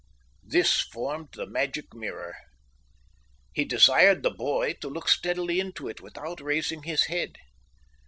This 0.43 0.77
formed 0.81 1.29
the 1.33 1.45
magic 1.45 1.93
mirror. 1.93 2.35
He 3.53 3.65
desired 3.65 4.23
the 4.23 4.31
boy 4.31 4.73
to 4.81 4.89
look 4.89 5.07
steadily 5.07 5.59
into 5.59 5.87
it 5.87 6.01
without 6.01 6.41
raising 6.41 6.81
his 6.81 7.03
head. 7.03 7.37